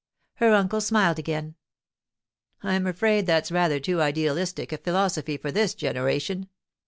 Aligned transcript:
Her 0.37 0.51
uncle 0.55 0.81
smiled 0.81 1.19
again. 1.19 1.53
'I'm 2.63 2.87
afraid 2.87 3.27
that's 3.27 3.51
rather 3.51 3.79
too 3.79 4.01
idealistic 4.01 4.71
a 4.71 4.79
philosophy 4.79 5.37
for 5.37 5.51
this 5.51 5.75
generation. 5.75 6.49